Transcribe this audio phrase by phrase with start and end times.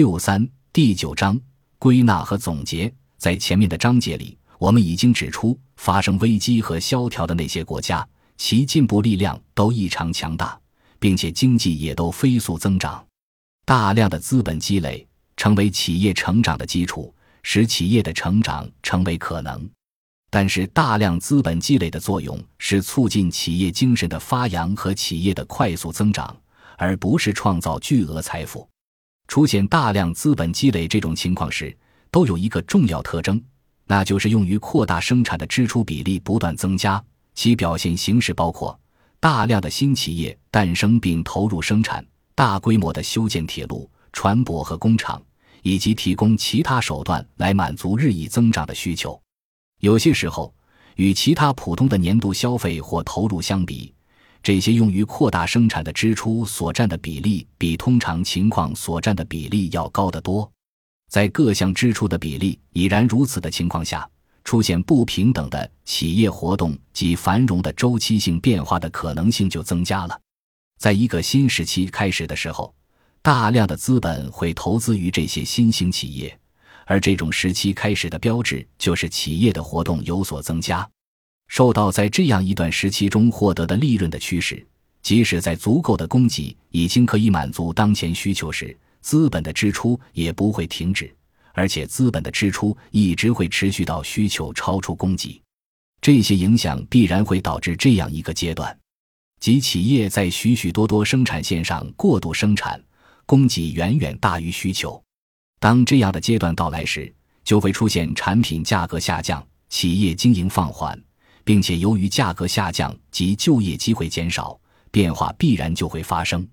[0.00, 1.38] 六三第九章
[1.78, 8.08] 归纳和总结，在前面的章节里，我们已经指出，发生危机和萧条的那些国家，
[8.38, 10.58] 其进步力量都异常强大，
[10.98, 13.04] 并且经济也都飞速增长。
[13.66, 19.68] 大量的资本积累成为企业成长的基础，使企业的成长成为可能。
[20.30, 26.34] 但是，大量资本积累的作用是促进企业精神的发扬和企业的快速增长，
[26.78, 28.66] 而不是创造巨额财富。
[29.30, 31.72] 出现大量资本积累这种情况时，
[32.10, 33.40] 都有一个重要特征，
[33.86, 37.00] 那就是用于扩大生产的支出比例不断增加。
[37.32, 38.76] 其表现形式包括
[39.20, 42.04] 大量的新企业诞生并投入生产，
[42.34, 45.22] 大规模的修建铁路、船舶和工厂，
[45.62, 49.16] 以及提供其他手段来满足日益增长的需求。
[49.78, 50.52] 有些时候，
[50.96, 53.94] 与其他普通的年度消费或投入相比，
[54.42, 60.50] 这些用于扩大生产的支出所占的比例，比通常情况所占的比例要高得多。
[61.08, 64.08] 在各项支出的比例已然如此的情况下，
[64.44, 70.18] 出现不平等的企业活动及繁荣的周期性变化的可能性就增加了。
[70.78, 72.74] 在一个新时期开始的时候，
[73.20, 76.38] 大量的资本会投资于这些新兴企业，
[76.86, 80.88] 而这种时期开始的标志就是企业的活动有所增加。
[81.50, 84.64] 受到在这样一段时期中获得的利润的驱使，
[85.02, 91.12] 即使在足够的供给已经可以满足当前需求时，资本的支出也不会停止，
[91.52, 95.42] 而且资本的支出一直会持续到需求超出供给。
[96.00, 98.78] 这些影响必然会导致这样一个阶段，
[99.40, 102.80] 即企业在许许多多生产线上过度生产，
[103.26, 105.02] 供给远远大于需求。
[105.58, 107.12] 当这样的阶段到来时，
[107.42, 110.96] 就会出现产品价格下降，企业经营放缓。
[111.50, 114.56] 并且由于价格下降及就业机会减少，
[114.92, 116.48] 变化必然就会发生。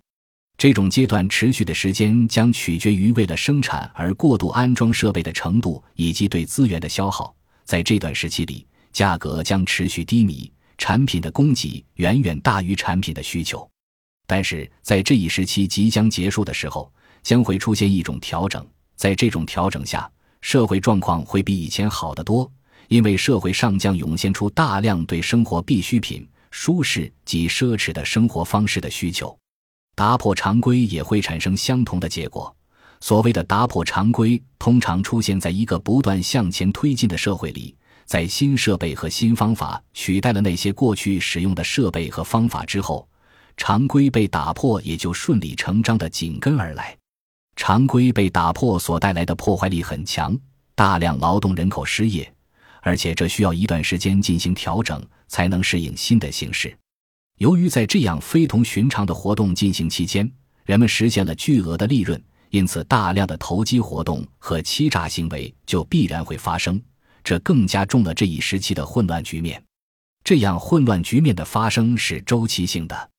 [0.58, 7.32] 这种阶段持续的时间将取决于为了生产而过度安装设备的程度以及对资源的消耗。
[7.64, 13.70] 在这段时期里，价格将持续低迷，产品的供给远远大于产品的需求。
[14.26, 16.92] 但是在这一时期即将结束的时候，
[17.22, 18.68] 将会出现一种调整。
[18.96, 22.52] 在这种调整下，社会状况会比以前好得多。
[22.88, 29.38] 因为社会上将涌现出大量对生活必需品、舒适及奢侈的生活方式的需求，
[29.96, 32.54] 打破常规也会产生相同的结果。
[33.00, 43.08] 所谓的打破常规，通常出现在一个不断向前推进的社会里，在新设备和新方法取代了那些过去使用的设备和方法之后，
[43.56, 46.98] 常规被打破也就顺理成章的紧跟而来。
[47.56, 50.36] 常规被打破所带来的破坏力很强，
[50.74, 52.32] 大量劳动人口失业。
[52.82, 56.76] 而且这需要一段时间进行调整，才能适应新的形势。
[57.38, 60.32] 由于在这样非同寻常的活动进行期间，
[60.66, 66.82] 人们实现了巨额的利润，因此大量的投机活动和欺诈行为就必然会发生。
[67.24, 69.62] 这更加重了这一时期的混乱局面。
[70.24, 73.10] 这样混乱局面的发生是周期性的。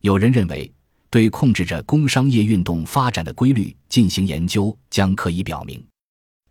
[0.00, 0.72] 有人认为，
[1.10, 5.82] 对控制着工商业运动发展的规律进行研究，将可以表明。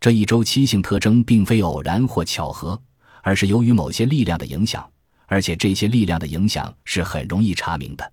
[0.00, 2.80] 这一周期性特征并非偶然或巧合，
[3.22, 4.90] 而是由于某些力量的影响，
[5.26, 8.12] 而且这些力量的影响是很容易查明的。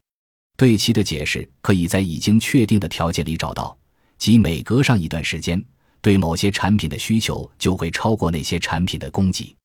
[0.57, 3.77] 对其的解释可以在已经确定的条件里找到，
[4.17, 5.63] 即每隔上一段时间，
[6.01, 9.55] 对某些产品的需求就会超过那些产品的供给。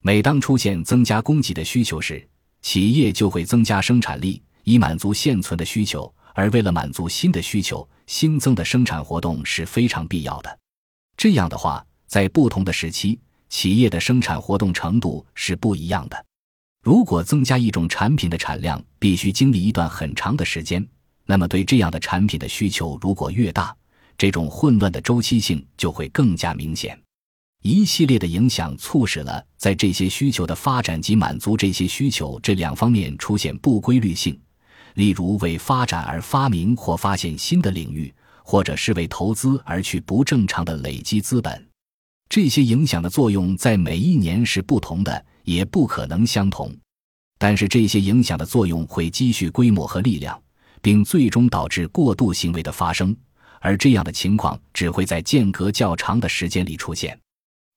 [0.00, 2.24] 每当出现增加供给的需求时，
[2.62, 6.14] 企业就会增加生产力，以满足现存的需求。
[6.34, 10.58] 而为了满足新的需求，新增的生产活动是非常必要的。
[11.16, 16.24] 这样的话，在不同的时期，企业的生产活动程度是不一样的。
[16.82, 20.86] 如果增加一种产品的产量必须经历一段很长的时间，
[21.24, 23.74] 那么对这样的产品的需求如果越大，
[24.18, 26.98] 这种混乱的周期性就会更加明显。
[27.62, 34.38] 一系列的影响促使了在这些需求的发展及满足这些需求这两方面出现不规律性，
[34.92, 38.12] 例如为发展而发明或发现新的领域。
[38.46, 41.66] 或者是为投资而去不正常的累积资本，
[42.28, 46.70] 这些影响的作用在每一年是不同的，也不可能相同。
[47.38, 50.40] 但是这些影响的作用会积蓄规模和力量，
[50.82, 53.16] 并最终导致过度行为的发生，
[53.60, 57.18] 而这样的情况只会在间隔较长的时间里出现。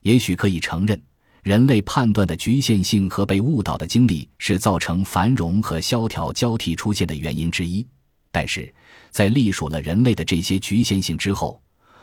[0.03, 1.01] 也许可以承认，
[1.43, 7.87] 人类判断的局限性和被误导的经历是造成繁荣和萧条交替出现的原因之一。
[8.31, 8.71] 但是
[9.17, 11.59] 在隶属了人类的这些局限性之后，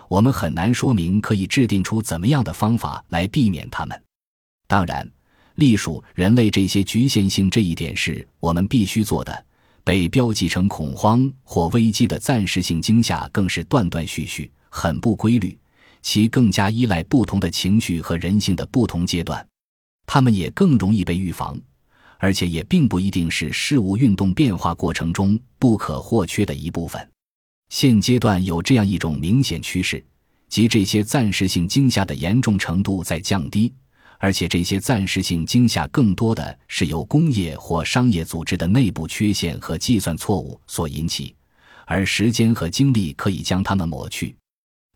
[0.09, 4.03] 我们很难说明可以制定出怎么样的方法来避免它们。
[4.67, 5.09] 当然，
[5.55, 9.47] 隶属人类这些局限性这一点是我们必须做的。
[9.85, 15.57] 被标记成恐慌或危机的暂时性惊吓更是断断续续、很不规律，
[16.03, 19.47] 其更加依赖不同的情绪和人性的不同阶段，
[20.05, 21.57] 它们也更容易被预防，
[22.19, 27.11] 而且也并不一定是事物运动变化过程中不可或缺的一部分。
[27.71, 30.05] 现阶段有这样一种明显趋势，
[30.49, 33.73] 即这些暂时性惊吓的严重程度在降低。
[34.21, 41.35] 而且这些暂时性惊吓更多的是由工业或商业组织的内部缺陷和计算错误所引起，
[41.85, 44.35] 而时间和精力可以将它们抹去。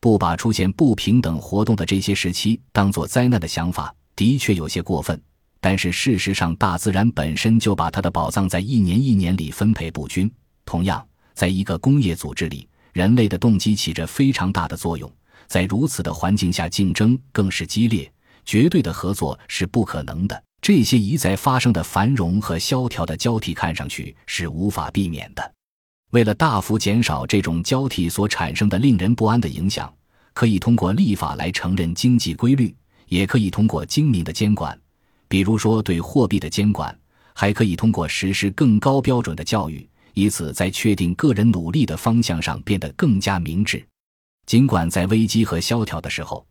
[0.00, 5.20] 不把出现不平等活动的这些时期当作灾难的想法，的确有些过分。
[5.60, 10.31] 但是事实上，大自然本身就把它的宝藏在一年一年里分配不均。
[10.64, 15.10] 同样，在一个工业组织里，人类的动机起着非常大的作用。
[15.46, 18.10] 在如此的环境下，竞争更是激烈。
[18.44, 20.43] 绝对的合作是不可能的。
[20.62, 25.52] 这些一再发生的繁荣和萧条的交替，看上去是无法避免的。
[26.11, 29.93] 为了大幅减少这种交替所产生的令人不安的影响，
[30.32, 32.75] 可以通过立法来承认经济规律，
[33.08, 34.78] 也可以通过精明的监管，
[35.28, 36.98] 比如说对货币的监管，
[37.34, 43.86] 还可以通过实施更高标准的教育，以此在确定个人努力的方向上变得更加明智。
[44.46, 46.44] 尽管在危机和萧条的时候。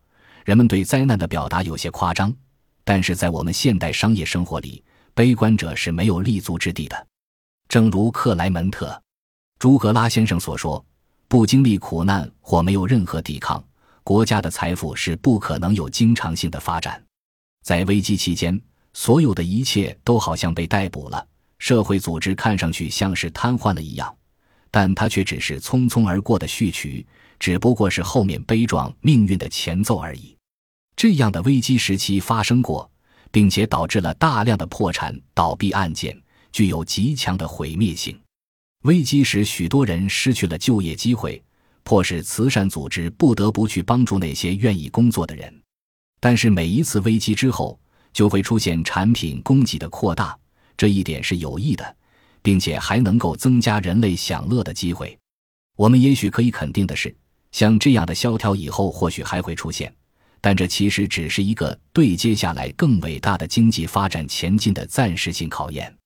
[0.44, 2.34] 人们对灾难的表达有些夸张，
[2.82, 4.82] 但是在我们现代商业生活里，
[5.12, 7.06] 悲观者是没有立足之地的。
[7.68, 8.86] 正如克莱门特·
[9.58, 10.82] 朱格拉先生所说
[11.28, 13.62] ：“不经历苦难或没有任何抵抗，
[14.02, 17.04] 国家的财富是不可能有经常性的发展。”
[17.62, 18.58] 在危机期间，
[19.00, 21.24] 所有的一切都好像被逮捕了，
[21.60, 24.12] 社会组织看上去像是瘫痪了一样，
[24.72, 27.06] 但它却只是匆匆而过的序曲，
[27.38, 30.36] 只不过是后面悲壮命运的前奏而已。
[30.96, 32.90] 这样的危机时期发生过，
[33.30, 36.20] 并且导致了大量的破产倒闭案件，
[36.50, 38.18] 具有极强的毁灭性。
[38.82, 41.40] 危机使，许多人失去了就业机会，
[41.84, 45.54] 迫使慈善组织不得不去帮助那些愿意工作的人。
[46.18, 47.78] 但是，每一次危机之后，
[48.18, 50.36] 就会出现产品供给的扩大，
[50.76, 51.96] 这一点是有益的，
[52.42, 55.16] 并且还能够增加人类享乐的机会。
[55.76, 57.14] 我们也许可以肯定的是，
[57.52, 59.94] 像这样的萧条以后或许还会出现。
[60.40, 65.96] 但这其实只是一个对接下来更伟大的经济发展前进的暂时性考验。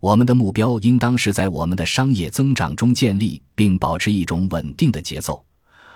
[0.00, 5.44] 我们的目标应当是在我们的商业增长中建立并保持一种稳定的节奏，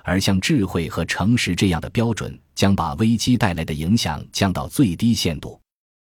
[0.06, 5.60] 而像智慧和诚实这样的标准将把危机带来的影响降到最低限度。